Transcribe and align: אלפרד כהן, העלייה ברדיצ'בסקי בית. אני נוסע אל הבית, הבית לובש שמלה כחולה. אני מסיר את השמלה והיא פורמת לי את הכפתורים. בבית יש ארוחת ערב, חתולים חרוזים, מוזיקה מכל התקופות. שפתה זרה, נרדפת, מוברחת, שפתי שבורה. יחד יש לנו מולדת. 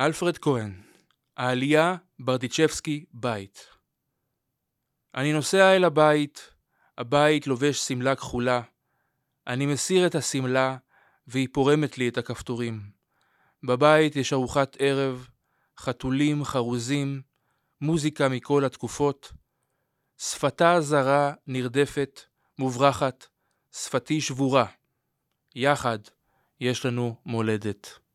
אלפרד 0.00 0.38
כהן, 0.38 0.82
העלייה 1.36 1.96
ברדיצ'בסקי 2.18 3.04
בית. 3.12 3.66
אני 5.14 5.32
נוסע 5.32 5.76
אל 5.76 5.84
הבית, 5.84 6.50
הבית 6.98 7.46
לובש 7.46 7.88
שמלה 7.88 8.16
כחולה. 8.16 8.62
אני 9.46 9.66
מסיר 9.66 10.06
את 10.06 10.14
השמלה 10.14 10.76
והיא 11.26 11.48
פורמת 11.52 11.98
לי 11.98 12.08
את 12.08 12.18
הכפתורים. 12.18 12.80
בבית 13.62 14.16
יש 14.16 14.32
ארוחת 14.32 14.76
ערב, 14.78 15.28
חתולים 15.78 16.44
חרוזים, 16.44 17.22
מוזיקה 17.80 18.28
מכל 18.28 18.64
התקופות. 18.64 19.32
שפתה 20.18 20.80
זרה, 20.80 21.32
נרדפת, 21.46 22.20
מוברחת, 22.58 23.26
שפתי 23.72 24.20
שבורה. 24.20 24.66
יחד 25.54 25.98
יש 26.60 26.86
לנו 26.86 27.16
מולדת. 27.26 28.09